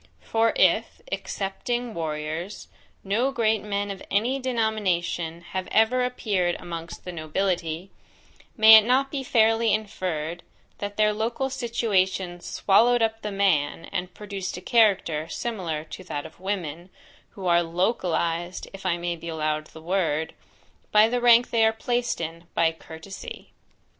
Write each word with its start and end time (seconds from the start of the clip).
For 0.23 0.51
if, 0.55 0.99
excepting 1.11 1.93
warriors, 1.93 2.69
no 3.03 3.31
great 3.31 3.61
men 3.61 3.91
of 3.91 4.01
any 4.09 4.39
denomination, 4.39 5.41
have 5.51 5.67
ever 5.67 6.03
appeared 6.03 6.55
amongst 6.57 7.05
the 7.05 7.11
nobility, 7.11 7.91
may 8.57 8.77
it 8.77 8.83
not 8.83 9.11
be 9.11 9.21
fairly 9.23 9.71
inferred, 9.71 10.41
that 10.79 10.97
their 10.97 11.13
local 11.13 11.51
situation 11.51 12.39
swallowed 12.39 13.03
up 13.03 13.21
the 13.21 13.31
man, 13.31 13.85
and 13.91 14.11
produced 14.15 14.57
a 14.57 14.61
character 14.61 15.29
similar 15.29 15.83
to 15.91 16.03
that 16.05 16.25
of 16.25 16.39
women, 16.39 16.89
who 17.37 17.45
are 17.45 17.61
LOCALIZED, 17.61 18.69
if 18.73 18.87
I 18.87 18.97
may 18.97 19.15
be 19.15 19.29
allowed 19.29 19.67
the 19.67 19.83
word, 19.83 20.33
by 20.91 21.09
the 21.09 21.21
rank 21.21 21.51
they 21.51 21.63
are 21.63 21.71
placed 21.71 22.19
in, 22.19 22.45
by 22.55 22.71
COURTESY? 22.71 23.53